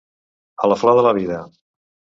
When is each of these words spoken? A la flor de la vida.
A 0.65 0.71
la 0.73 0.79
flor 0.85 0.99
de 1.01 1.07
la 1.09 1.15
vida. 1.21 1.41